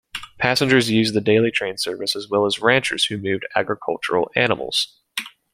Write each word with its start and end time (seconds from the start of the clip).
Passengers 0.39 0.89
used 0.89 1.13
the 1.13 1.21
daily 1.21 1.51
train 1.51 1.77
service, 1.77 2.15
as 2.15 2.27
well 2.27 2.47
as 2.47 2.59
ranchers 2.59 3.05
who 3.05 3.19
moved 3.19 3.45
agricultural 3.55 4.31
animals. 4.35 4.99